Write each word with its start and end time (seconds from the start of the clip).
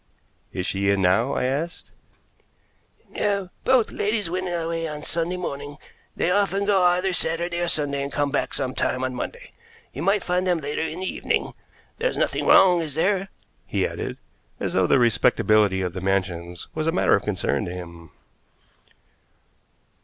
"Is 0.51 0.65
she 0.65 0.89
in 0.89 1.03
now?" 1.03 1.33
I 1.33 1.43
asked. 1.43 1.91
"No; 3.11 3.49
both 3.63 3.91
ladies 3.91 4.31
went 4.31 4.47
away 4.47 4.87
on 4.87 5.03
Sunday 5.03 5.37
morning. 5.37 5.77
They 6.15 6.31
often 6.31 6.65
go 6.65 6.81
either 6.81 7.13
Saturday 7.13 7.59
or 7.59 7.67
Sunday, 7.67 8.01
and 8.01 8.11
come 8.11 8.31
back 8.31 8.55
some 8.55 8.73
time 8.73 9.03
on 9.03 9.13
Monday. 9.13 9.51
You 9.93 10.01
might 10.01 10.23
find 10.23 10.47
them 10.47 10.57
later 10.57 10.81
in 10.81 11.01
the 11.01 11.05
evening. 11.05 11.53
There's 11.99 12.17
nothing 12.17 12.47
wrong, 12.47 12.81
is 12.81 12.95
there?" 12.95 13.27
he 13.67 13.85
added, 13.85 14.17
as 14.59 14.73
though 14.73 14.87
the 14.87 14.97
respectability 14.97 15.81
of 15.81 15.93
the 15.93 16.01
Mansions 16.01 16.67
was 16.73 16.87
a 16.87 16.91
matter 16.91 17.13
of 17.13 17.21
concern 17.21 17.65
to 17.65 17.71
him. 17.71 18.09